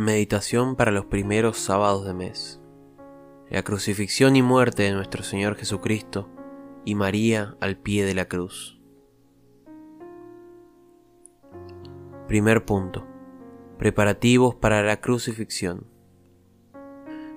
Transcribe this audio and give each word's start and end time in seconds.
Meditación 0.00 0.76
para 0.76 0.92
los 0.92 1.04
primeros 1.04 1.58
sábados 1.58 2.06
de 2.06 2.14
mes. 2.14 2.58
La 3.50 3.62
crucifixión 3.62 4.34
y 4.34 4.40
muerte 4.40 4.84
de 4.84 4.92
nuestro 4.92 5.22
Señor 5.22 5.56
Jesucristo 5.56 6.26
y 6.86 6.94
María 6.94 7.54
al 7.60 7.76
pie 7.76 8.06
de 8.06 8.14
la 8.14 8.24
cruz. 8.24 8.80
Primer 12.26 12.64
punto. 12.64 13.06
Preparativos 13.76 14.54
para 14.54 14.82
la 14.82 15.02
crucifixión. 15.02 15.86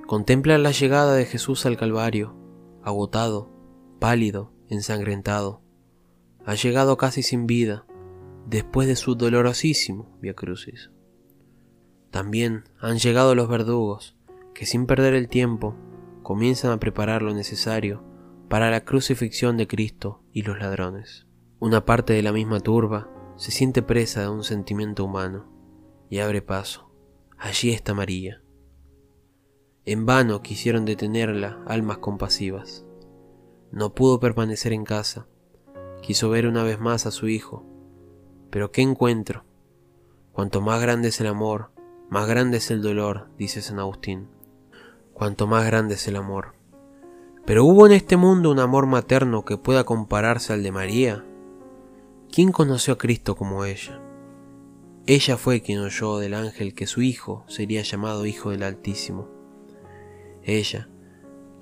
Contempla 0.07 0.57
la 0.57 0.71
llegada 0.71 1.15
de 1.15 1.26
Jesús 1.26 1.65
al 1.65 1.76
Calvario, 1.76 2.34
agotado, 2.82 3.52
pálido, 3.99 4.54
ensangrentado. 4.70 5.62
Ha 6.46 6.55
llegado 6.55 6.96
casi 6.96 7.24
sin 7.24 7.46
vida, 7.46 7.85
después 8.48 8.87
de 8.87 8.96
su 8.96 9.15
dolorosísimo 9.15 10.18
Via 10.21 10.34
Crucis. 10.34 10.91
También 12.13 12.65
han 12.79 12.99
llegado 12.99 13.33
los 13.33 13.49
verdugos, 13.49 14.15
que 14.53 14.67
sin 14.67 14.85
perder 14.85 15.15
el 15.15 15.27
tiempo 15.27 15.73
comienzan 16.21 16.69
a 16.69 16.79
preparar 16.79 17.23
lo 17.23 17.33
necesario 17.33 18.03
para 18.49 18.69
la 18.69 18.85
crucifixión 18.85 19.57
de 19.57 19.65
Cristo 19.65 20.21
y 20.31 20.43
los 20.43 20.59
ladrones. 20.59 21.25
Una 21.57 21.85
parte 21.85 22.13
de 22.13 22.21
la 22.21 22.31
misma 22.31 22.59
turba 22.59 23.09
se 23.35 23.49
siente 23.49 23.81
presa 23.81 24.21
de 24.21 24.29
un 24.29 24.43
sentimiento 24.43 25.03
humano 25.03 25.47
y 26.07 26.19
abre 26.19 26.43
paso. 26.43 26.91
Allí 27.39 27.71
está 27.71 27.95
María. 27.95 28.43
En 29.84 30.05
vano 30.05 30.43
quisieron 30.43 30.85
detenerla 30.85 31.63
almas 31.65 31.97
compasivas. 31.97 32.85
No 33.71 33.95
pudo 33.95 34.19
permanecer 34.19 34.71
en 34.71 34.84
casa. 34.84 35.25
Quiso 36.03 36.29
ver 36.29 36.45
una 36.45 36.61
vez 36.61 36.79
más 36.79 37.07
a 37.07 37.11
su 37.11 37.27
hijo. 37.27 37.65
Pero 38.51 38.71
¿qué 38.71 38.84
encuentro? 38.84 39.45
Cuanto 40.31 40.61
más 40.61 40.79
grande 40.79 41.07
es 41.07 41.19
el 41.19 41.25
amor, 41.25 41.73
más 42.13 42.27
grande 42.27 42.57
es 42.57 42.69
el 42.69 42.83
dolor, 42.83 43.25
dice 43.39 43.63
San 43.63 43.79
Agustín. 43.79 44.27
Cuanto 45.13 45.47
más 45.47 45.65
grande 45.65 45.95
es 45.95 46.07
el 46.07 46.15
amor. 46.15 46.53
Pero 47.43 47.65
¿hubo 47.65 47.87
en 47.87 47.91
este 47.91 48.17
mundo 48.17 48.51
un 48.51 48.59
amor 48.59 48.85
materno 48.85 49.45
que 49.45 49.57
pueda 49.57 49.83
compararse 49.83 50.53
al 50.53 50.61
de 50.61 50.71
María? 50.71 51.25
¿Quién 52.31 52.51
conoció 52.51 52.93
a 52.93 52.97
Cristo 52.99 53.35
como 53.35 53.65
ella? 53.65 53.99
Ella 55.07 55.37
fue 55.37 55.61
quien 55.61 55.79
oyó 55.79 56.19
del 56.19 56.35
ángel 56.35 56.75
que 56.75 56.85
su 56.85 57.01
hijo 57.01 57.45
sería 57.47 57.81
llamado 57.81 58.27
Hijo 58.27 58.51
del 58.51 58.61
Altísimo. 58.61 59.27
Ella, 60.43 60.89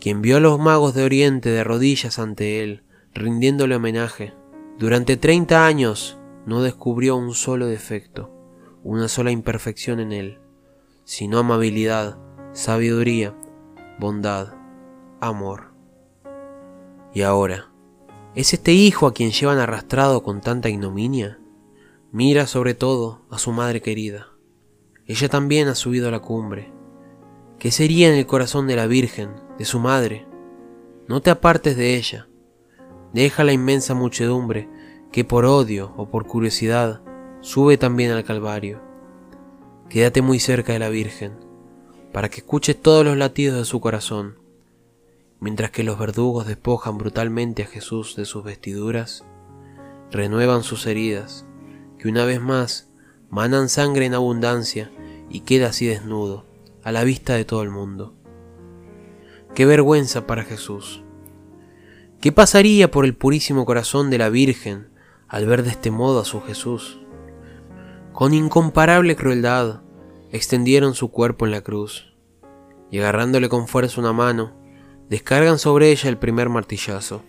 quien 0.02 0.22
vio 0.22 0.36
a 0.36 0.42
los 0.42 0.60
magos 0.60 0.94
de 0.94 1.06
Oriente 1.06 1.48
de 1.50 1.64
rodillas 1.64 2.20
ante 2.20 2.62
él, 2.62 2.84
rindiéndole 3.14 3.78
homenaje, 3.78 4.34
durante 4.78 5.16
treinta 5.16 5.66
años 5.66 6.20
no 6.46 6.62
descubrió 6.62 7.16
un 7.16 7.36
solo 7.36 7.68
defecto, 7.68 8.34
una 8.84 9.08
sola 9.08 9.32
imperfección 9.32 10.02
en 10.02 10.12
él, 10.12 10.41
sino 11.12 11.40
amabilidad, 11.40 12.18
sabiduría, 12.54 13.36
bondad, 14.00 14.54
amor. 15.20 15.74
Y 17.14 17.24
ahora, 17.24 17.70
¿es 18.34 18.54
este 18.54 18.72
hijo 18.72 19.08
a 19.08 19.14
quien 19.14 19.32
llevan 19.32 19.58
arrastrado 19.58 20.24
con 20.24 20.40
tanta 20.40 20.70
ignominia? 20.70 21.38
Mira 22.14 22.48
sobre 22.48 22.76
todo 22.76 23.26
a 23.30 23.40
su 23.40 23.52
madre 23.52 23.82
querida. 23.82 24.30
Ella 25.06 25.28
también 25.28 25.68
ha 25.68 25.76
subido 25.76 26.08
a 26.08 26.12
la 26.12 26.22
cumbre. 26.22 26.72
¿Qué 27.60 27.72
sería 27.72 28.08
en 28.08 28.16
el 28.16 28.26
corazón 28.26 28.66
de 28.68 28.78
la 28.78 28.88
Virgen, 28.88 29.32
de 29.58 29.66
su 29.66 29.82
madre? 29.82 30.26
No 31.10 31.22
te 31.22 31.30
apartes 31.30 31.76
de 31.76 31.98
ella. 31.98 32.30
Deja 33.12 33.44
la 33.44 33.52
inmensa 33.52 33.96
muchedumbre 33.96 34.70
que 35.12 35.26
por 35.26 35.44
odio 35.44 35.94
o 35.98 36.10
por 36.10 36.26
curiosidad 36.26 37.02
sube 37.42 37.78
también 37.78 38.12
al 38.12 38.24
Calvario. 38.24 38.91
Quédate 39.92 40.22
muy 40.22 40.40
cerca 40.40 40.72
de 40.72 40.80
la 40.80 40.88
Virgen, 40.88 41.34
para 42.14 42.30
que 42.30 42.38
escuches 42.38 42.82
todos 42.82 43.04
los 43.04 43.18
latidos 43.18 43.58
de 43.58 43.66
su 43.66 43.82
corazón. 43.82 44.38
Mientras 45.42 45.72
que 45.72 45.84
los 45.84 46.00
verdugos 46.00 46.48
despojan 46.48 46.98
brutalmente 46.98 47.64
a 47.64 47.68
Jesús 47.68 48.16
de 48.16 48.24
sus 48.24 48.46
vestiduras, 48.46 49.26
renuevan 50.10 50.64
sus 50.64 50.88
heridas, 50.88 51.46
que 52.00 52.08
una 52.08 52.24
vez 52.24 52.40
más 52.40 52.90
manan 53.30 53.68
sangre 53.68 54.06
en 54.06 54.14
abundancia 54.14 54.90
y 55.30 55.42
queda 55.42 55.68
así 55.68 55.88
desnudo, 55.88 56.46
a 56.84 56.94
la 56.94 57.04
vista 57.04 57.34
de 57.34 57.44
todo 57.44 57.62
el 57.62 57.70
mundo. 57.70 58.16
Qué 59.54 59.66
vergüenza 59.66 60.26
para 60.26 60.46
Jesús. 60.46 61.04
¿Qué 62.22 62.32
pasaría 62.32 62.90
por 62.92 63.04
el 63.04 63.14
purísimo 63.14 63.66
corazón 63.66 64.10
de 64.10 64.20
la 64.20 64.30
Virgen 64.30 64.88
al 65.28 65.48
ver 65.48 65.64
de 65.64 65.72
este 65.72 65.92
modo 65.92 66.22
a 66.22 66.26
su 66.26 66.40
Jesús? 66.40 67.01
Con 68.14 68.34
incomparable 68.34 69.16
crueldad 69.16 69.82
extendieron 70.32 70.94
su 70.94 71.12
cuerpo 71.12 71.46
en 71.46 71.52
la 71.52 71.62
cruz, 71.62 72.14
y 72.90 73.00
agarrándole 73.00 73.50
con 73.50 73.68
fuerza 73.68 74.02
una 74.02 74.14
mano, 74.14 74.54
descargan 75.10 75.60
sobre 75.60 75.92
ella 75.92 76.10
el 76.10 76.18
primer 76.18 76.50
martillazo. 76.50 77.24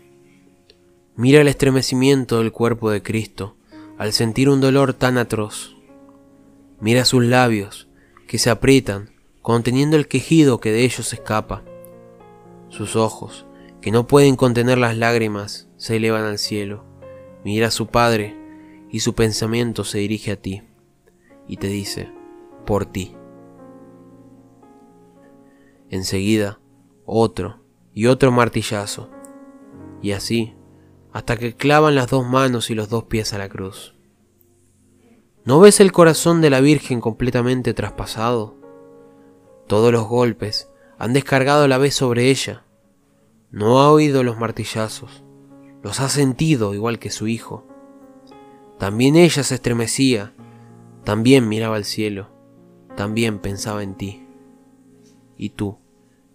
Mira 1.15 1.41
el 1.41 1.49
estremecimiento 1.49 2.39
del 2.39 2.53
cuerpo 2.53 2.91
de 2.91 3.03
Cristo 3.03 3.57
al 3.97 4.13
sentir 4.13 4.49
un 4.49 4.61
dolor 4.61 4.95
tan 4.95 5.19
atroz. 5.19 5.77
Mira 6.81 7.05
sus 7.05 7.25
labios, 7.25 7.89
que 8.27 8.39
se 8.39 8.51
aprietan, 8.51 9.11
conteniendo 9.41 9.97
el 9.97 10.09
quejido 10.09 10.59
que 10.59 10.73
de 10.73 10.85
ellos 10.85 11.13
escapa. 11.13 11.63
Sus 12.69 12.97
ojos, 12.97 13.47
que 13.81 13.93
no 13.93 14.09
pueden 14.09 14.35
contener 14.35 14.79
las 14.79 14.97
lágrimas, 14.97 15.69
se 15.77 15.97
elevan 15.97 16.25
al 16.25 16.39
cielo. 16.39 16.85
Mira 17.45 17.69
a 17.69 17.71
su 17.71 17.87
Padre, 17.87 18.37
y 18.91 19.01
su 19.01 19.15
pensamiento 19.15 19.85
se 19.85 19.99
dirige 19.99 20.33
a 20.33 20.37
ti, 20.37 20.63
y 21.47 21.57
te 21.57 21.69
dice, 21.69 22.13
por 22.67 22.87
ti. 22.87 23.17
Enseguida, 25.89 26.61
otro 27.05 27.61
y 27.93 28.07
otro 28.07 28.33
martillazo, 28.33 29.11
y 30.01 30.13
así, 30.13 30.55
hasta 31.13 31.37
que 31.37 31.55
clavan 31.55 31.95
las 31.95 32.09
dos 32.09 32.27
manos 32.27 32.71
y 32.71 32.75
los 32.75 32.89
dos 32.89 33.05
pies 33.05 33.35
a 33.35 33.39
la 33.39 33.49
cruz. 33.49 33.95
¿No 35.45 35.61
ves 35.61 35.81
el 35.81 35.93
corazón 35.93 36.41
de 36.41 36.51
la 36.51 36.61
Virgen 36.61 37.01
completamente 37.01 37.75
traspasado? 37.75 38.57
Todos 39.67 39.93
los 39.93 40.07
golpes 40.07 40.71
han 40.99 41.13
descargado 41.13 41.67
la 41.69 41.79
vez 41.79 41.95
sobre 41.95 42.31
ella. 42.31 42.65
No 43.51 43.81
ha 43.81 43.91
oído 43.91 44.23
los 44.23 44.39
martillazos, 44.39 45.25
los 45.83 46.01
ha 46.01 46.09
sentido 46.09 46.75
igual 46.75 46.99
que 46.99 47.11
su 47.11 47.27
hijo. 47.27 47.67
También 48.79 49.17
ella 49.17 49.43
se 49.43 49.57
estremecía, 49.57 50.33
también 51.05 51.49
miraba 51.49 51.77
al 51.77 51.85
cielo, 51.85 52.31
también 52.97 53.41
pensaba 53.41 53.83
en 53.83 53.97
ti. 53.97 54.27
¿Y 55.37 55.51
tú? 55.51 55.79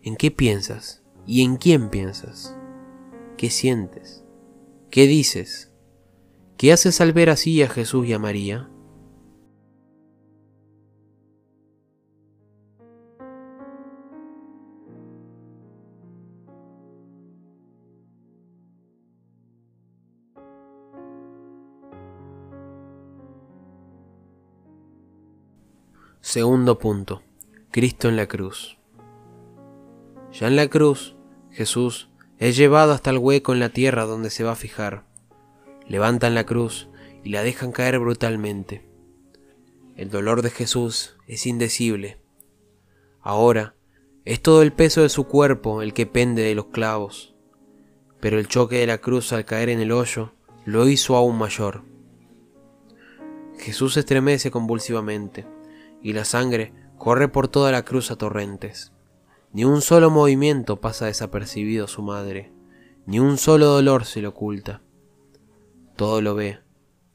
¿En 0.01 0.15
qué 0.15 0.31
piensas? 0.31 1.03
¿Y 1.25 1.43
en 1.43 1.57
quién 1.57 1.89
piensas? 1.89 2.55
¿Qué 3.37 3.49
sientes? 3.49 4.23
¿Qué 4.89 5.07
dices? 5.07 5.71
¿Qué 6.57 6.73
haces 6.73 7.01
al 7.01 7.13
ver 7.13 7.29
así 7.29 7.61
a 7.61 7.69
Jesús 7.69 8.07
y 8.07 8.13
a 8.13 8.19
María? 8.19 8.69
Segundo 26.29 26.77
punto. 26.77 27.21
Cristo 27.71 28.09
en 28.09 28.17
la 28.17 28.27
cruz. 28.27 28.77
Ya 30.33 30.47
en 30.47 30.57
la 30.57 30.67
cruz, 30.67 31.15
Jesús 31.51 32.09
es 32.37 32.57
llevado 32.57 32.91
hasta 32.91 33.11
el 33.11 33.17
hueco 33.17 33.53
en 33.53 33.61
la 33.61 33.69
tierra 33.69 34.03
donde 34.03 34.29
se 34.29 34.43
va 34.43 34.51
a 34.51 34.55
fijar. 34.57 35.05
Levantan 35.87 36.35
la 36.35 36.45
cruz 36.45 36.89
y 37.23 37.29
la 37.29 37.43
dejan 37.43 37.71
caer 37.71 37.99
brutalmente. 37.99 38.85
El 39.95 40.09
dolor 40.09 40.41
de 40.41 40.49
Jesús 40.49 41.15
es 41.27 41.45
indecible. 41.45 42.19
Ahora 43.21 43.75
es 44.25 44.41
todo 44.41 44.63
el 44.63 44.73
peso 44.73 45.03
de 45.03 45.09
su 45.09 45.27
cuerpo 45.27 45.81
el 45.81 45.93
que 45.93 46.07
pende 46.07 46.41
de 46.41 46.55
los 46.55 46.65
clavos, 46.65 47.35
pero 48.19 48.37
el 48.37 48.49
choque 48.49 48.79
de 48.79 48.87
la 48.87 48.97
cruz 48.97 49.31
al 49.31 49.45
caer 49.45 49.69
en 49.69 49.79
el 49.79 49.93
hoyo 49.93 50.33
lo 50.65 50.89
hizo 50.89 51.15
aún 51.15 51.37
mayor. 51.37 51.83
Jesús 53.57 53.95
estremece 53.95 54.51
convulsivamente 54.51 55.55
y 56.01 56.13
la 56.13 56.25
sangre 56.25 56.73
corre 56.97 57.27
por 57.27 57.47
toda 57.47 57.71
la 57.71 57.83
cruz 57.83 58.11
a 58.11 58.15
torrentes. 58.15 58.91
Ni 59.53 59.63
un 59.63 59.81
solo 59.81 60.09
movimiento 60.09 60.81
pasa 60.81 61.05
desapercibido 61.05 61.87
su 61.87 62.01
madre, 62.01 62.51
ni 63.05 63.19
un 63.19 63.37
solo 63.37 63.67
dolor 63.67 64.05
se 64.05 64.21
le 64.21 64.27
oculta. 64.27 64.81
Todo 65.95 66.21
lo 66.21 66.35
ve, 66.35 66.59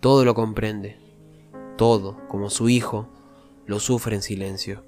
todo 0.01 0.25
lo 0.25 0.35
comprende, 0.35 0.99
todo, 1.77 2.19
como 2.29 2.51
su 2.51 2.69
hijo, 2.69 3.09
lo 3.67 3.79
sufre 3.79 4.17
en 4.17 4.23
silencio. 4.23 4.85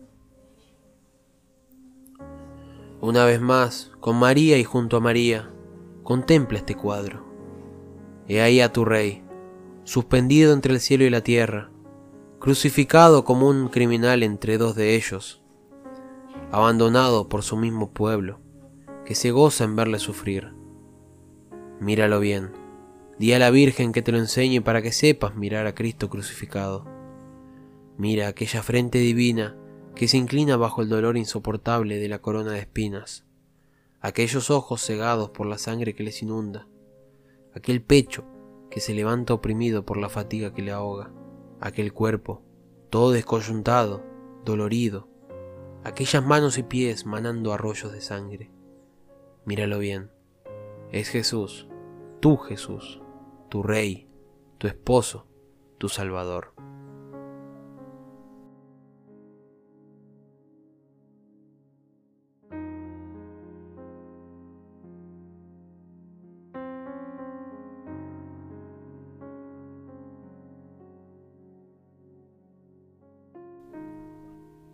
Una 3.01 3.25
vez 3.25 3.41
más, 3.41 3.93
con 4.01 4.17
María 4.17 4.57
y 4.59 4.65
junto 4.65 4.97
a 4.97 5.01
María, 5.01 5.51
contempla 6.03 6.59
este 6.59 6.75
cuadro. 6.75 7.25
He 8.27 8.41
ahí 8.41 8.61
a 8.61 8.73
tu 8.73 8.85
rey, 8.85 9.23
suspendido 9.85 10.55
entre 10.55 10.73
el 10.73 10.81
cielo 10.81 11.05
y 11.05 11.11
la 11.11 11.21
tierra, 11.21 11.71
crucificado 12.45 13.25
como 13.25 13.49
un 13.49 13.69
criminal 13.69 14.23
entre 14.23 14.59
dos 14.59 14.77
de 14.77 14.97
ellos, 14.97 15.43
abandonado 16.53 17.27
por 17.31 17.43
su 17.43 17.57
mismo 17.57 17.95
pueblo, 17.95 18.39
que 19.07 19.15
se 19.15 19.31
goza 19.31 19.65
en 19.65 19.75
verle 19.77 19.99
sufrir. 19.99 20.53
Míralo 21.81 22.21
bien, 22.21 22.53
di 23.19 23.33
a 23.33 23.39
la 23.39 23.49
Virgen 23.49 23.93
que 23.93 24.03
te 24.03 24.13
lo 24.13 24.19
enseñe 24.19 24.61
para 24.61 24.83
que 24.83 24.93
sepas 24.93 25.35
mirar 25.37 25.67
a 25.67 25.75
Cristo 25.75 26.11
crucificado. 26.11 26.85
Mira 27.97 28.29
aquella 28.29 28.63
frente 28.63 28.99
divina 28.99 29.57
que 29.95 30.07
se 30.07 30.19
inclina 30.19 30.59
bajo 30.59 30.83
el 30.83 30.91
dolor 30.91 31.17
insoportable 31.17 31.97
de 31.97 32.09
la 32.11 32.19
corona 32.19 32.53
de 32.53 32.59
espinas, 32.59 33.25
aquellos 34.03 34.51
ojos 34.51 34.85
cegados 34.85 35.31
por 35.31 35.47
la 35.47 35.57
sangre 35.57 35.95
que 35.95 36.03
les 36.03 36.21
inunda, 36.21 36.69
aquel 37.55 37.81
pecho 37.81 38.27
que 38.71 38.81
se 38.81 38.93
levanta 38.93 39.33
oprimido 39.33 39.87
por 39.87 39.97
la 39.97 40.11
fatiga 40.11 40.53
que 40.53 40.61
le 40.61 40.73
ahoga, 40.73 41.11
aquel 41.65 41.95
cuerpo, 41.95 42.43
todo 42.91 43.13
descoyuntado, 43.13 44.05
dolorido, 44.45 45.09
aquellas 45.83 46.23
manos 46.23 46.59
y 46.59 46.63
pies 46.63 47.07
manando 47.07 47.55
arroyos 47.55 47.91
de 47.91 48.03
sangre. 48.03 48.51
Míralo 49.47 49.79
bien, 49.79 50.11
es 50.93 51.09
Jesús, 51.09 51.67
tú 52.21 52.37
Jesús, 52.37 53.01
tu 53.49 53.63
Rey, 53.63 54.11
tu 54.59 54.67
esposo, 54.67 55.27
tu 55.79 55.89
Salvador. 55.89 56.53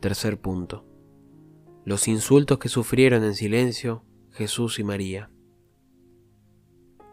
Tercer 0.00 0.40
punto. 0.40 0.86
Los 1.84 2.08
insultos 2.08 2.58
que 2.58 2.70
sufrieron 2.70 3.22
en 3.22 3.34
silencio 3.34 4.02
Jesús 4.30 4.78
y 4.78 4.84
María. 4.84 5.30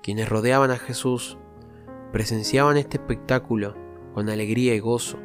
Quienes 0.02 0.30
rodeaban 0.30 0.72
a 0.72 0.78
Jesús 0.78 1.38
presenciaban 2.14 2.78
este 2.78 2.96
espectáculo 2.96 3.76
con 4.14 4.30
alegría 4.30 4.74
y 4.74 4.80
gozo, 4.80 5.20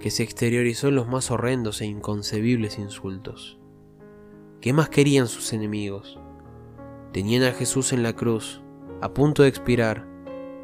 que 0.00 0.10
se 0.10 0.24
exteriorizó 0.24 0.88
en 0.88 0.96
los 0.96 1.06
más 1.06 1.30
horrendos 1.30 1.80
e 1.80 1.86
inconcebibles 1.86 2.76
insultos. 2.76 3.60
¿Qué 4.60 4.72
más 4.72 4.88
querían 4.88 5.28
sus 5.28 5.52
enemigos? 5.52 6.18
Tenían 7.12 7.44
a 7.44 7.52
Jesús 7.52 7.92
en 7.92 8.02
la 8.02 8.16
cruz, 8.16 8.64
a 9.00 9.14
punto 9.14 9.44
de 9.44 9.48
expirar, 9.48 10.08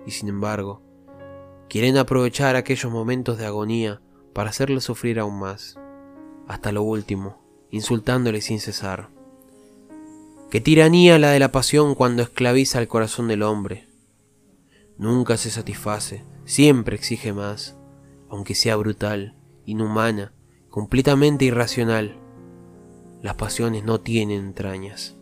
y 0.04 0.10
sin 0.10 0.28
embargo, 0.28 0.82
quieren 1.68 1.98
aprovechar 1.98 2.56
aquellos 2.56 2.90
momentos 2.90 3.38
de 3.38 3.46
agonía 3.46 4.02
para 4.38 4.50
hacerle 4.50 4.80
sufrir 4.80 5.18
aún 5.18 5.40
más, 5.40 5.76
hasta 6.46 6.70
lo 6.70 6.84
último, 6.84 7.42
insultándole 7.72 8.40
sin 8.40 8.60
cesar. 8.60 9.08
Qué 10.48 10.60
tiranía 10.60 11.18
la 11.18 11.32
de 11.32 11.40
la 11.40 11.50
pasión 11.50 11.96
cuando 11.96 12.22
esclaviza 12.22 12.78
el 12.78 12.86
corazón 12.86 13.26
del 13.26 13.42
hombre. 13.42 13.88
Nunca 14.96 15.36
se 15.36 15.50
satisface, 15.50 16.24
siempre 16.44 16.94
exige 16.94 17.32
más, 17.32 17.76
aunque 18.28 18.54
sea 18.54 18.76
brutal, 18.76 19.34
inhumana, 19.64 20.32
completamente 20.70 21.44
irracional. 21.44 22.16
Las 23.20 23.34
pasiones 23.34 23.82
no 23.82 24.00
tienen 24.02 24.38
entrañas. 24.40 25.16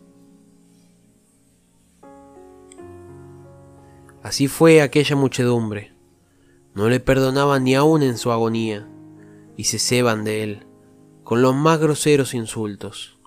Así 4.21 4.47
fue 4.47 4.83
aquella 4.83 5.15
muchedumbre. 5.15 5.95
No 6.75 6.87
le 6.87 6.99
perdonaban 6.99 7.63
ni 7.63 7.73
aun 7.73 8.03
en 8.03 8.19
su 8.19 8.31
agonía 8.31 8.87
y 9.57 9.65
se 9.65 9.79
ceban 9.79 10.23
de 10.23 10.43
él 10.43 10.67
con 11.23 11.41
los 11.41 11.53
más 11.55 11.79
groseros 11.79 12.33
insultos. 12.33 13.17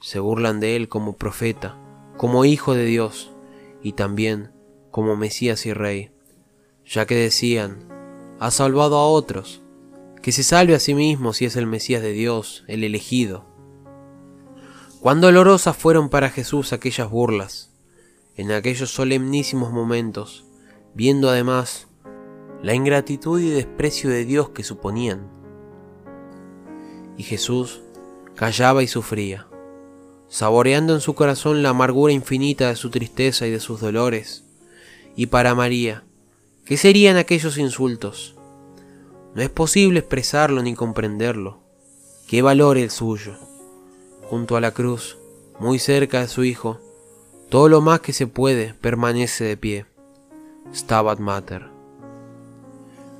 Se 0.00 0.20
burlan 0.20 0.60
de 0.60 0.76
él 0.76 0.88
como 0.88 1.16
profeta, 1.16 1.76
como 2.16 2.46
hijo 2.46 2.74
de 2.74 2.86
Dios 2.86 3.32
y 3.82 3.92
también 3.92 4.52
como 4.90 5.16
Mesías 5.16 5.66
y 5.66 5.74
Rey, 5.74 6.10
ya 6.86 7.04
que 7.04 7.16
decían, 7.16 7.86
ha 8.40 8.50
salvado 8.50 8.96
a 8.96 9.06
otros, 9.06 9.62
que 10.22 10.32
se 10.32 10.42
salve 10.42 10.74
a 10.74 10.80
sí 10.80 10.94
mismo 10.94 11.32
si 11.32 11.44
es 11.44 11.56
el 11.56 11.66
Mesías 11.66 12.00
de 12.00 12.12
Dios, 12.12 12.64
el 12.68 12.84
elegido. 12.84 13.44
Cuán 15.00 15.20
dolorosas 15.20 15.76
fueron 15.76 16.08
para 16.08 16.30
Jesús 16.30 16.72
aquellas 16.72 17.10
burlas, 17.10 17.74
en 18.36 18.52
aquellos 18.52 18.90
solemnísimos 18.90 19.72
momentos, 19.72 20.46
viendo 20.94 21.28
además 21.28 21.88
la 22.62 22.74
ingratitud 22.74 23.40
y 23.40 23.50
desprecio 23.50 24.08
de 24.08 24.24
Dios 24.24 24.50
que 24.50 24.64
suponían 24.64 25.37
y 27.18 27.24
Jesús 27.24 27.82
callaba 28.36 28.82
y 28.82 28.86
sufría, 28.86 29.48
saboreando 30.28 30.94
en 30.94 31.00
su 31.00 31.14
corazón 31.14 31.62
la 31.62 31.70
amargura 31.70 32.12
infinita 32.12 32.68
de 32.68 32.76
su 32.76 32.88
tristeza 32.88 33.46
y 33.46 33.50
de 33.50 33.60
sus 33.60 33.80
dolores. 33.80 34.44
Y 35.16 35.26
para 35.26 35.56
María, 35.56 36.04
¿qué 36.64 36.76
serían 36.76 37.16
aquellos 37.16 37.58
insultos? 37.58 38.36
No 39.34 39.42
es 39.42 39.50
posible 39.50 39.98
expresarlo 39.98 40.62
ni 40.62 40.74
comprenderlo. 40.74 41.58
¿Qué 42.28 42.40
valor 42.40 42.78
el 42.78 42.90
suyo? 42.90 43.34
Junto 44.30 44.56
a 44.56 44.60
la 44.60 44.70
cruz, 44.70 45.18
muy 45.58 45.80
cerca 45.80 46.20
de 46.20 46.28
su 46.28 46.44
Hijo, 46.44 46.80
todo 47.48 47.68
lo 47.68 47.80
más 47.80 48.00
que 48.00 48.12
se 48.12 48.28
puede 48.28 48.74
permanece 48.74 49.44
de 49.44 49.56
pie. 49.56 49.86
Stabat 50.72 51.18
Mater. 51.18 51.66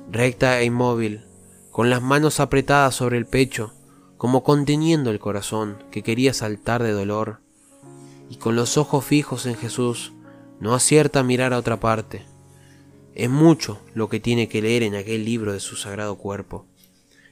Recta 0.09 0.61
e 0.61 0.65
inmóvil, 0.65 1.25
con 1.71 1.89
las 1.89 2.01
manos 2.01 2.39
apretadas 2.39 2.95
sobre 2.95 3.17
el 3.17 3.25
pecho, 3.25 3.73
como 4.19 4.43
conteniendo 4.43 5.11
el 5.11 5.19
corazón 5.19 5.81
que 5.91 6.03
quería 6.03 6.33
saltar 6.33 6.83
de 6.83 6.91
dolor, 6.91 7.39
y 8.29 8.35
con 8.35 8.53
los 8.57 8.77
ojos 8.77 9.05
fijos 9.05 9.45
en 9.45 9.55
Jesús, 9.55 10.11
no 10.59 10.75
acierta 10.75 11.21
a 11.21 11.23
mirar 11.23 11.53
a 11.53 11.57
otra 11.57 11.79
parte. 11.79 12.25
Es 13.15 13.29
mucho 13.29 13.79
lo 13.93 14.09
que 14.09 14.19
tiene 14.19 14.49
que 14.49 14.61
leer 14.61 14.83
en 14.83 14.95
aquel 14.95 15.23
libro 15.23 15.53
de 15.53 15.61
su 15.61 15.77
sagrado 15.77 16.17
cuerpo, 16.17 16.65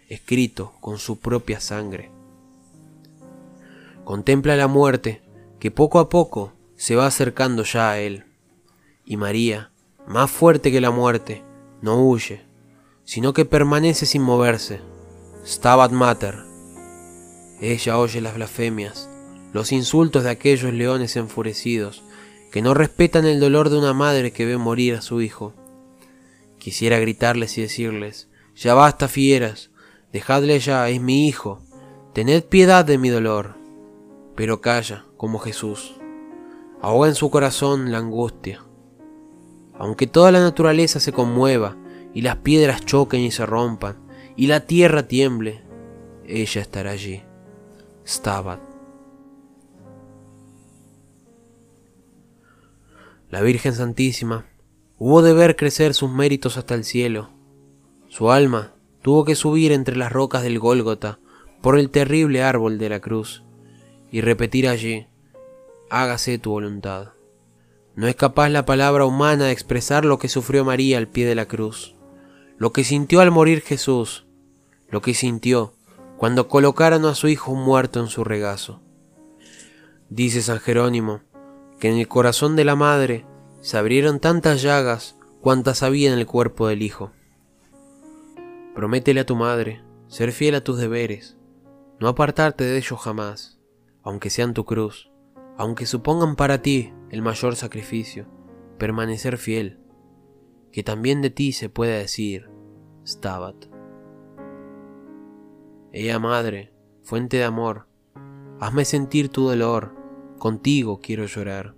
escrito 0.08 0.76
con 0.80 0.98
su 0.98 1.20
propia 1.20 1.60
sangre. 1.60 2.10
Contempla 4.06 4.56
la 4.56 4.68
muerte, 4.68 5.22
que 5.60 5.72
poco 5.72 6.00
a 6.00 6.08
poco 6.08 6.54
se 6.78 6.96
va 6.96 7.06
acercando 7.06 7.64
ya 7.64 7.92
a 7.92 8.00
él. 8.00 8.24
Y 9.04 9.18
María, 9.18 9.72
más 10.08 10.32
fuerte 10.32 10.72
que 10.72 10.80
la 10.80 10.92
muerte, 10.92 11.44
no 11.82 12.02
huye, 12.02 12.46
sino 13.04 13.34
que 13.34 13.44
permanece 13.44 14.06
sin 14.06 14.22
moverse. 14.22 14.80
Stabat 15.46 15.92
Mater, 15.92 16.47
ella 17.62 17.98
oye 17.98 18.22
las 18.22 18.36
blasfemias, 18.36 19.10
los 19.54 19.72
insultos 19.72 20.24
de 20.24 20.30
aquellos 20.30 20.74
leones 20.74 21.16
enfurecidos, 21.16 22.04
que 22.52 22.62
no 22.62 22.74
respetan 22.74 23.26
el 23.26 23.40
dolor 23.40 23.70
de 23.70 23.78
una 23.78 23.94
madre 23.94 24.32
que 24.32 24.46
ve 24.46 24.58
morir 24.58 24.96
a 24.96 25.02
su 25.02 25.22
hijo. 25.22 25.54
Quisiera 26.60 27.00
gritarles 27.00 27.58
y 27.58 27.62
decirles, 27.62 28.30
ya 28.56 28.74
basta 28.74 29.08
fieras, 29.08 29.72
dejadle 30.12 30.60
ya, 30.60 30.90
es 30.90 31.02
mi 31.02 31.28
hijo, 31.28 31.62
tened 32.14 32.44
piedad 32.44 32.86
de 32.86 32.98
mi 32.98 33.10
dolor. 33.10 33.56
Pero 34.36 34.62
calla, 34.62 35.06
como 35.18 35.40
Jesús, 35.40 35.96
ahoga 36.82 37.08
en 37.08 37.16
su 37.16 37.30
corazón 37.30 37.92
la 37.92 37.98
angustia. 37.98 38.64
Aunque 39.78 40.08
toda 40.08 40.32
la 40.32 40.40
naturaleza 40.40 41.00
se 41.00 41.12
conmueva, 41.12 41.76
y 42.14 42.22
las 42.22 42.38
piedras 42.38 42.86
choquen 42.86 43.22
y 43.22 43.32
se 43.32 43.46
rompan, 43.46 43.98
y 44.36 44.48
la 44.48 44.62
tierra 44.62 45.08
tiemble, 45.08 45.64
ella 46.26 46.62
estará 46.62 46.92
allí. 46.92 47.27
Stabat. 48.08 48.62
La 53.30 53.42
Virgen 53.42 53.74
Santísima 53.74 54.46
hubo 54.98 55.22
de 55.22 55.34
ver 55.34 55.58
crecer 55.58 55.94
sus 55.94 56.10
méritos 56.10 56.56
hasta 56.56 56.74
el 56.74 56.86
cielo. 56.86 57.30
Su 58.08 58.32
alma 58.32 58.74
tuvo 59.02 59.26
que 59.26 59.36
subir 59.36 59.74
entre 59.74 59.98
las 59.98 60.14
rocas 60.14 60.42
del 60.42 60.58
Gólgota 60.58 61.20
por 61.62 61.78
el 61.78 61.90
terrible 61.90 62.44
árbol 62.44 62.78
de 62.78 62.88
la 62.88 63.02
cruz 63.02 63.44
y 64.10 64.22
repetir 64.22 64.70
allí, 64.70 65.08
hágase 65.90 66.38
tu 66.38 66.52
voluntad. 66.52 67.10
No 67.96 68.08
es 68.08 68.16
capaz 68.16 68.48
la 68.48 68.66
palabra 68.66 69.06
humana 69.06 69.46
de 69.46 69.52
expresar 69.52 70.06
lo 70.06 70.18
que 70.18 70.30
sufrió 70.30 70.64
María 70.64 70.98
al 70.98 71.10
pie 71.10 71.26
de 71.26 71.36
la 71.36 71.48
cruz, 71.48 71.96
lo 72.58 72.72
que 72.72 72.86
sintió 72.86 73.20
al 73.20 73.32
morir 73.32 73.62
Jesús, 73.62 74.28
lo 74.90 75.02
que 75.02 75.14
sintió 75.14 75.74
cuando 76.18 76.48
colocaron 76.48 77.06
a 77.06 77.16
su 77.16 77.28
hijo 77.28 77.54
muerto 77.54 78.00
en 78.00 78.08
su 78.08 78.24
regazo. 78.24 78.82
Dice 80.10 80.42
San 80.42 80.60
Jerónimo 80.60 81.22
que 81.80 81.90
en 81.90 81.98
el 81.98 82.08
corazón 82.08 82.56
de 82.56 82.66
la 82.66 82.76
madre 82.76 83.26
se 83.62 83.78
abrieron 83.78 84.20
tantas 84.20 84.62
llagas 84.62 85.16
cuantas 85.42 85.84
había 85.84 86.12
en 86.12 86.18
el 86.18 86.26
cuerpo 86.26 86.68
del 86.68 86.82
hijo. 86.82 87.12
Prométele 88.74 89.22
a 89.22 89.26
tu 89.26 89.36
madre 89.36 89.84
ser 90.08 90.32
fiel 90.32 90.56
a 90.56 90.64
tus 90.64 90.78
deberes, 90.78 91.38
no 92.00 92.08
apartarte 92.08 92.64
de 92.64 92.78
ellos 92.78 93.00
jamás, 93.00 93.60
aunque 94.04 94.30
sean 94.30 94.54
tu 94.54 94.66
cruz, 94.66 95.12
aunque 95.58 95.86
supongan 95.86 96.36
para 96.36 96.62
ti 96.62 96.94
el 97.10 97.22
mayor 97.22 97.56
sacrificio, 97.56 98.28
permanecer 98.78 99.38
fiel, 99.38 99.80
que 100.72 100.84
también 100.84 101.22
de 101.22 101.30
ti 101.30 101.52
se 101.52 101.70
pueda 101.70 101.98
decir, 101.98 102.50
Stabat. 103.06 103.77
Ella 105.92 106.20
madre, 106.20 106.74
fuente 107.04 107.38
de 107.38 107.44
amor, 107.44 107.88
hazme 108.60 108.86
sentir 108.86 109.30
tu 109.30 109.48
dolor, 109.48 109.96
contigo 110.38 111.00
quiero 111.00 111.26
llorar. 111.26 111.76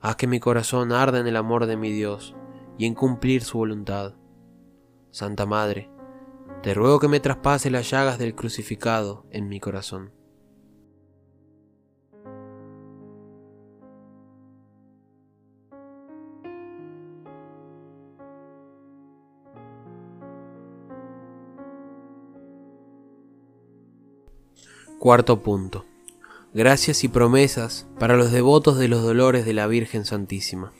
Haz 0.00 0.16
que 0.16 0.26
mi 0.26 0.40
corazón 0.40 0.92
arda 0.92 1.20
en 1.20 1.26
el 1.26 1.36
amor 1.36 1.66
de 1.66 1.76
mi 1.76 1.92
Dios 1.92 2.34
y 2.78 2.86
en 2.86 2.94
cumplir 2.94 3.42
su 3.42 3.58
voluntad. 3.58 4.14
Santa 5.10 5.46
Madre, 5.46 5.90
te 6.62 6.74
ruego 6.74 6.98
que 6.98 7.08
me 7.08 7.20
traspase 7.20 7.70
las 7.70 7.90
llagas 7.90 8.18
del 8.18 8.34
crucificado 8.34 9.26
en 9.30 9.48
mi 9.48 9.60
corazón. 9.60 10.12
Cuarto 25.02 25.42
punto. 25.42 25.84
Gracias 26.54 27.02
y 27.02 27.08
promesas 27.08 27.88
para 27.98 28.16
los 28.16 28.30
devotos 28.30 28.78
de 28.78 28.86
los 28.86 29.02
dolores 29.02 29.44
de 29.44 29.52
la 29.52 29.66
Virgen 29.66 30.04
Santísima. 30.04 30.72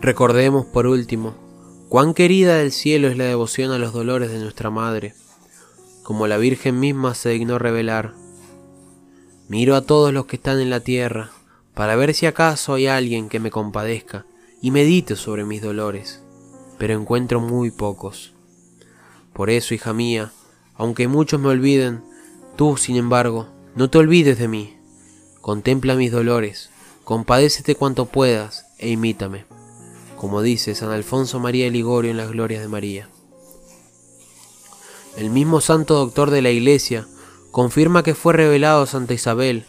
Recordemos 0.00 0.64
por 0.64 0.86
último 0.86 1.34
cuán 1.88 2.14
querida 2.14 2.58
del 2.58 2.70
cielo 2.70 3.08
es 3.08 3.18
la 3.18 3.24
devoción 3.24 3.72
a 3.72 3.78
los 3.78 3.92
dolores 3.92 4.30
de 4.30 4.38
nuestra 4.38 4.70
Madre, 4.70 5.14
como 6.04 6.28
la 6.28 6.36
Virgen 6.36 6.78
misma 6.78 7.16
se 7.16 7.30
dignó 7.30 7.58
revelar. 7.58 8.14
Miro 9.48 9.74
a 9.74 9.82
todos 9.82 10.12
los 10.12 10.26
que 10.26 10.36
están 10.36 10.60
en 10.60 10.70
la 10.70 10.78
tierra 10.78 11.32
para 11.74 11.96
ver 11.96 12.14
si 12.14 12.26
acaso 12.26 12.74
hay 12.74 12.86
alguien 12.86 13.28
que 13.28 13.40
me 13.40 13.50
compadezca 13.50 14.24
y 14.60 14.70
medite 14.70 15.16
sobre 15.16 15.44
mis 15.44 15.62
dolores, 15.62 16.22
pero 16.78 16.94
encuentro 16.94 17.40
muy 17.40 17.72
pocos. 17.72 18.34
Por 19.32 19.50
eso, 19.50 19.74
hija 19.74 19.92
mía, 19.92 20.30
aunque 20.74 21.08
muchos 21.08 21.40
me 21.40 21.48
olviden, 21.48 22.02
tú, 22.56 22.76
sin 22.76 22.96
embargo, 22.96 23.48
no 23.74 23.90
te 23.90 23.98
olvides 23.98 24.38
de 24.38 24.48
mí. 24.48 24.76
Contempla 25.40 25.94
mis 25.94 26.12
dolores, 26.12 26.70
compadécete 27.04 27.74
cuanto 27.74 28.06
puedas 28.06 28.66
e 28.78 28.90
imítame, 28.90 29.44
como 30.16 30.42
dice 30.42 30.74
San 30.74 30.90
Alfonso 30.90 31.40
María 31.40 31.64
de 31.64 31.70
Ligorio 31.70 32.10
en 32.10 32.16
las 32.16 32.30
Glorias 32.30 32.62
de 32.62 32.68
María. 32.68 33.08
El 35.16 35.30
mismo 35.30 35.60
santo 35.60 35.94
doctor 35.94 36.30
de 36.30 36.42
la 36.42 36.50
Iglesia 36.50 37.06
confirma 37.50 38.02
que 38.02 38.14
fue 38.14 38.32
revelado 38.32 38.82
a 38.82 38.86
Santa 38.86 39.14
Isabel 39.14 39.64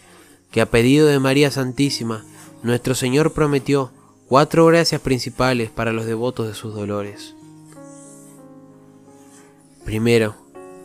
que 0.51 0.61
a 0.61 0.69
pedido 0.69 1.07
de 1.07 1.19
María 1.19 1.49
Santísima, 1.49 2.23
nuestro 2.61 2.93
Señor 2.93 3.33
prometió 3.33 3.91
cuatro 4.27 4.67
gracias 4.67 5.01
principales 5.01 5.71
para 5.71 5.91
los 5.91 6.05
devotos 6.05 6.47
de 6.47 6.53
sus 6.53 6.75
dolores. 6.75 7.33
Primero, 9.83 10.35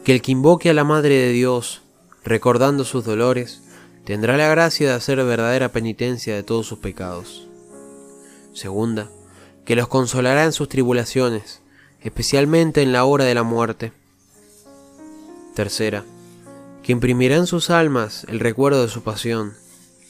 que 0.09 0.15
el 0.15 0.23
que 0.23 0.33
invoque 0.33 0.71
a 0.71 0.73
la 0.73 0.85
Madre 0.85 1.17
de 1.17 1.33
Dios, 1.33 1.83
recordando 2.25 2.87
sus 2.87 3.05
dolores, 3.05 3.61
tendrá 4.07 4.39
la 4.39 4.49
gracia 4.49 4.89
de 4.89 4.95
hacer 4.95 5.23
verdadera 5.23 5.69
penitencia 5.69 6.35
de 6.35 6.43
todos 6.43 6.67
sus 6.67 6.79
pecados. 6.79 7.47
Segunda, 8.55 9.11
que 9.67 9.77
los 9.77 9.87
consolará 9.87 10.45
en 10.45 10.55
sus 10.55 10.71
tribulaciones, 10.71 11.61
especialmente 12.01 12.81
en 12.81 12.91
la 12.91 13.05
hora 13.05 13.27
de 13.27 13.35
la 13.35 13.43
muerte. 13.43 13.93
Tercera, 15.55 16.07
que 16.83 16.93
imprimirá 16.93 17.37
en 17.37 17.47
sus 17.47 17.69
almas 17.69 18.25
el 18.31 18.41
recuerdo 18.41 18.81
de 18.81 18.89
su 18.89 19.03
pasión, 19.03 19.57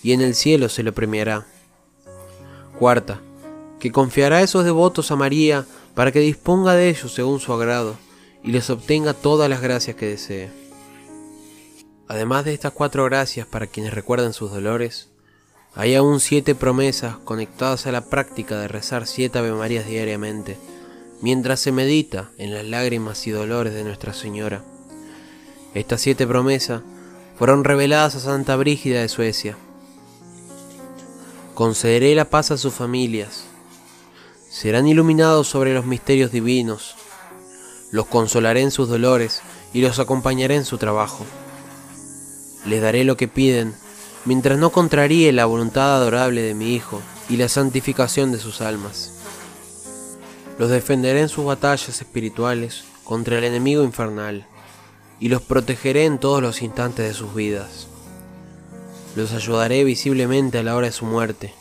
y 0.05 0.12
en 0.12 0.21
el 0.21 0.37
cielo 0.37 0.69
se 0.69 0.85
lo 0.85 0.95
premiará. 0.95 1.45
Cuarta, 2.78 3.21
que 3.81 3.90
confiará 3.90 4.37
a 4.37 4.43
esos 4.43 4.64
devotos 4.64 5.11
a 5.11 5.17
María 5.17 5.67
para 5.97 6.12
que 6.12 6.21
disponga 6.21 6.75
de 6.75 6.88
ellos 6.88 7.12
según 7.12 7.40
su 7.40 7.52
agrado 7.52 7.97
y 8.42 8.52
les 8.52 8.71
obtenga 8.71 9.14
todas 9.14 9.49
las 9.49 9.61
gracias 9.61 9.97
que 9.97 10.07
desee. 10.07 10.50
Además 12.07 12.45
de 12.45 12.54
estas 12.54 12.73
cuatro 12.73 13.04
gracias 13.04 13.47
para 13.47 13.66
quienes 13.66 13.92
recuerdan 13.92 14.33
sus 14.33 14.50
dolores, 14.50 15.09
hay 15.75 15.95
aún 15.95 16.21
siete 16.21 16.54
promesas 16.54 17.16
conectadas 17.18 17.87
a 17.87 17.92
la 17.92 18.00
práctica 18.00 18.59
de 18.59 18.68
rezar 18.68 19.07
siete 19.07 19.38
Ave 19.38 19.52
Marías 19.52 19.87
diariamente, 19.87 20.57
mientras 21.21 21.61
se 21.61 21.73
medita 21.73 22.30
en 22.38 22.54
las 22.54 22.64
lágrimas 22.64 23.26
y 23.26 23.30
dolores 23.30 23.75
de 23.75 23.85
Nuestra 23.85 24.14
Señora. 24.14 24.64
Estas 25.75 26.00
siete 26.00 26.26
promesas 26.26 26.83
fueron 27.37 27.64
reveladas 27.64 28.16
a 28.16 28.21
Santa 28.21 28.57
Brígida 28.57 29.02
de 29.02 29.09
Suecia. 29.09 29.57
Concederé 31.54 32.14
la 32.14 32.30
paz 32.30 32.50
a 32.50 32.57
sus 32.57 32.73
familias. 32.73 33.45
Serán 34.49 34.88
iluminados 34.88 35.47
sobre 35.49 35.75
los 35.75 35.85
misterios 35.85 36.33
divinos 36.33 36.97
los 37.90 38.07
consolaré 38.07 38.62
en 38.62 38.71
sus 38.71 38.88
dolores 38.88 39.40
y 39.73 39.80
los 39.80 39.99
acompañaré 39.99 40.57
en 40.57 40.64
su 40.64 40.78
trabajo. 40.78 41.25
Les 42.66 42.83
daré 42.83 43.04
lo 43.04 43.16
que 43.16 43.28
piden, 43.28 43.75
mientras 44.25 44.59
no 44.59 44.71
contraríe 44.71 45.33
la 45.33 45.47
voluntad 45.47 45.97
adorable 45.97 46.42
de 46.42 46.54
mi 46.54 46.75
Hijo 46.75 47.00
y 47.28 47.37
la 47.37 47.49
santificación 47.49 48.33
de 48.33 48.38
sus 48.38 48.61
almas. 48.61 49.12
Los 50.59 50.71
defenderé 50.71 51.21
en 51.23 51.28
sus 51.28 51.45
batallas 51.45 52.00
espirituales 52.00 52.85
contra 53.04 53.38
el 53.38 53.45
enemigo 53.45 53.85
infernal 53.85 54.47
y 55.21 55.28
los 55.28 55.40
protegeré 55.42 56.04
en 56.04 56.18
todos 56.18 56.42
los 56.42 56.62
instantes 56.62 57.07
de 57.07 57.14
sus 57.14 57.35
vidas. 57.35 57.87
Los 59.16 59.33
ayudaré 59.33 59.85
visiblemente 59.85 60.59
a 60.59 60.62
la 60.62 60.76
hora 60.76 60.88
de 60.88 60.92
su 60.92 61.07
muerte. 61.07 61.54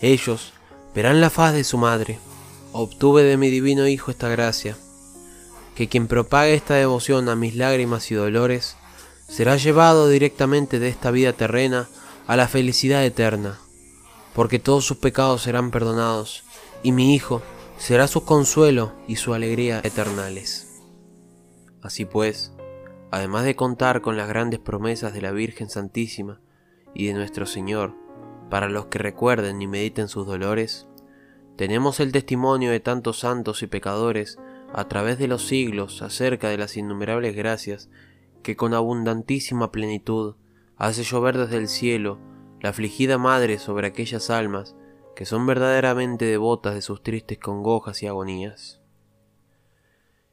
Ellos 0.00 0.52
verán 0.94 1.20
la 1.20 1.30
faz 1.30 1.54
de 1.54 1.64
su 1.64 1.78
madre. 1.78 2.18
Obtuve 2.72 3.22
de 3.22 3.36
mi 3.36 3.50
divino 3.50 3.86
Hijo 3.88 4.10
esta 4.10 4.28
gracia 4.28 4.76
que 5.80 5.88
quien 5.88 6.08
propague 6.08 6.52
esta 6.52 6.74
devoción 6.74 7.30
a 7.30 7.36
mis 7.36 7.56
lágrimas 7.56 8.10
y 8.10 8.14
dolores 8.14 8.76
será 9.26 9.56
llevado 9.56 10.10
directamente 10.10 10.78
de 10.78 10.88
esta 10.88 11.10
vida 11.10 11.32
terrena 11.32 11.88
a 12.26 12.36
la 12.36 12.48
felicidad 12.48 13.02
eterna, 13.02 13.58
porque 14.34 14.58
todos 14.58 14.84
sus 14.84 14.98
pecados 14.98 15.40
serán 15.40 15.70
perdonados, 15.70 16.44
y 16.82 16.92
mi 16.92 17.14
Hijo 17.14 17.40
será 17.78 18.08
su 18.08 18.26
consuelo 18.26 18.92
y 19.08 19.16
su 19.16 19.32
alegría 19.32 19.80
eternales. 19.82 20.82
Así 21.80 22.04
pues, 22.04 22.52
además 23.10 23.46
de 23.46 23.56
contar 23.56 24.02
con 24.02 24.18
las 24.18 24.28
grandes 24.28 24.60
promesas 24.60 25.14
de 25.14 25.22
la 25.22 25.32
Virgen 25.32 25.70
Santísima 25.70 26.42
y 26.94 27.06
de 27.06 27.14
nuestro 27.14 27.46
Señor, 27.46 27.94
para 28.50 28.68
los 28.68 28.88
que 28.88 28.98
recuerden 28.98 29.62
y 29.62 29.66
mediten 29.66 30.08
sus 30.08 30.26
dolores, 30.26 30.88
tenemos 31.56 32.00
el 32.00 32.12
testimonio 32.12 32.70
de 32.70 32.80
tantos 32.80 33.20
santos 33.20 33.62
y 33.62 33.66
pecadores 33.66 34.36
a 34.72 34.88
través 34.88 35.18
de 35.18 35.28
los 35.28 35.46
siglos 35.46 36.02
acerca 36.02 36.48
de 36.48 36.58
las 36.58 36.76
innumerables 36.76 37.34
gracias 37.34 37.90
que 38.42 38.56
con 38.56 38.74
abundantísima 38.74 39.72
plenitud 39.72 40.36
hace 40.76 41.02
llover 41.02 41.36
desde 41.36 41.56
el 41.56 41.68
cielo 41.68 42.18
la 42.60 42.70
afligida 42.70 43.18
madre 43.18 43.58
sobre 43.58 43.86
aquellas 43.86 44.30
almas 44.30 44.76
que 45.16 45.26
son 45.26 45.46
verdaderamente 45.46 46.24
devotas 46.24 46.74
de 46.74 46.82
sus 46.82 47.02
tristes 47.02 47.38
congojas 47.38 48.02
y 48.02 48.06
agonías. 48.06 48.80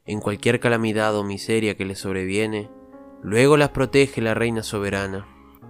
En 0.05 0.21
cualquier 0.21 0.59
calamidad 0.59 1.15
o 1.17 1.23
miseria 1.23 1.75
que 1.75 1.83
les 1.83 1.99
sobreviene, 1.99 2.69
luego 3.21 3.57
las 3.57 3.69
protege 3.69 4.21
la 4.21 4.33
Reina 4.33 4.63
Soberana. 4.63 5.27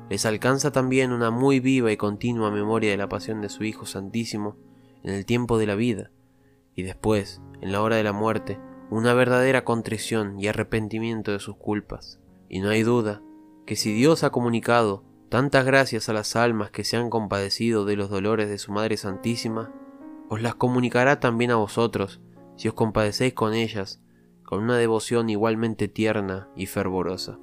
Les 0.09 0.25
alcanza 0.25 0.71
también 0.71 1.11
una 1.11 1.31
muy 1.31 1.59
viva 1.59 1.91
y 1.91 1.97
continua 1.97 2.51
memoria 2.51 2.91
de 2.91 2.97
la 2.97 3.09
pasión 3.09 3.41
de 3.41 3.49
su 3.49 3.63
Hijo 3.63 3.87
Santísimo 3.87 4.55
en 5.03 5.13
el 5.13 5.25
tiempo 5.25 5.57
de 5.57 5.65
la 5.65 5.75
vida, 5.75 6.11
y 6.77 6.83
después, 6.83 7.41
en 7.59 7.73
la 7.73 7.81
hora 7.81 7.97
de 7.97 8.03
la 8.03 8.13
muerte, 8.13 8.59
una 8.91 9.13
verdadera 9.15 9.65
contrición 9.65 10.39
y 10.39 10.47
arrepentimiento 10.47 11.31
de 11.31 11.39
sus 11.39 11.57
culpas. 11.57 12.21
Y 12.47 12.61
no 12.61 12.69
hay 12.69 12.83
duda 12.83 13.21
que 13.65 13.75
si 13.75 13.91
Dios 13.91 14.23
ha 14.23 14.29
comunicado 14.29 15.03
tantas 15.27 15.65
gracias 15.65 16.07
a 16.07 16.13
las 16.13 16.35
almas 16.35 16.69
que 16.69 16.83
se 16.83 16.95
han 16.95 17.09
compadecido 17.09 17.83
de 17.83 17.97
los 17.97 18.11
dolores 18.11 18.47
de 18.47 18.59
su 18.59 18.71
Madre 18.71 18.95
Santísima, 18.95 19.73
os 20.29 20.41
las 20.41 20.53
comunicará 20.53 21.19
también 21.19 21.51
a 21.51 21.55
vosotros 21.55 22.21
si 22.55 22.67
os 22.67 22.75
compadecéis 22.75 23.33
con 23.33 23.53
ellas 23.53 23.99
con 24.43 24.63
una 24.63 24.77
devoción 24.77 25.29
igualmente 25.29 25.87
tierna 25.87 26.47
y 26.55 26.67
fervorosa. 26.67 27.39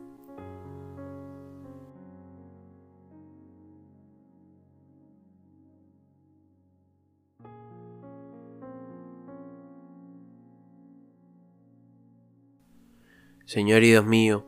Señor 13.54 13.84
y 13.84 13.90
Dios 13.90 14.04
mío, 14.04 14.44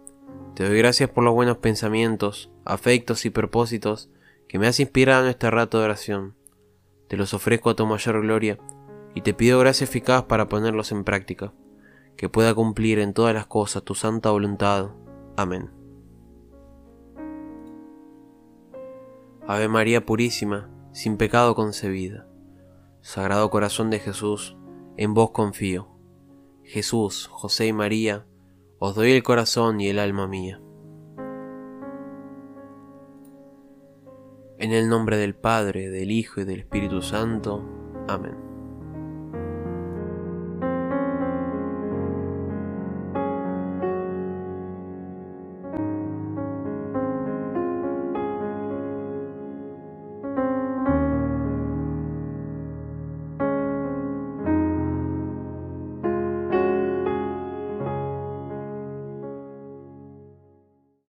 te 0.56 0.66
doy 0.66 0.78
gracias 0.78 1.08
por 1.08 1.22
los 1.22 1.32
buenos 1.32 1.58
pensamientos, 1.58 2.50
afectos 2.64 3.24
y 3.24 3.30
propósitos 3.30 4.10
que 4.48 4.58
me 4.58 4.66
has 4.66 4.80
inspirado 4.80 5.22
en 5.22 5.30
este 5.30 5.48
rato 5.48 5.78
de 5.78 5.84
oración. 5.84 6.34
Te 7.06 7.16
los 7.16 7.32
ofrezco 7.32 7.70
a 7.70 7.76
tu 7.76 7.86
mayor 7.86 8.20
gloria 8.20 8.58
y 9.14 9.20
te 9.20 9.32
pido 9.32 9.60
gracia 9.60 9.84
eficaz 9.84 10.24
para 10.24 10.48
ponerlos 10.48 10.90
en 10.90 11.04
práctica, 11.04 11.52
que 12.16 12.28
pueda 12.28 12.52
cumplir 12.52 12.98
en 12.98 13.14
todas 13.14 13.32
las 13.32 13.46
cosas 13.46 13.84
tu 13.84 13.94
santa 13.94 14.32
voluntad. 14.32 14.90
Amén. 15.36 15.70
Ave 19.46 19.68
María 19.68 20.04
Purísima, 20.04 20.68
sin 20.90 21.16
pecado 21.16 21.54
concebida. 21.54 22.26
Sagrado 23.02 23.50
Corazón 23.50 23.88
de 23.88 24.00
Jesús, 24.00 24.56
en 24.96 25.14
vos 25.14 25.30
confío. 25.30 25.96
Jesús, 26.64 27.28
José 27.28 27.68
y 27.68 27.72
María, 27.72 28.26
os 28.78 28.94
doy 28.94 29.12
el 29.12 29.22
corazón 29.22 29.80
y 29.80 29.88
el 29.88 29.98
alma 29.98 30.26
mía. 30.26 30.60
En 34.58 34.72
el 34.72 34.88
nombre 34.88 35.16
del 35.16 35.34
Padre, 35.34 35.90
del 35.90 36.10
Hijo 36.10 36.40
y 36.40 36.44
del 36.44 36.60
Espíritu 36.60 37.02
Santo. 37.02 37.62
Amén. 38.08 38.45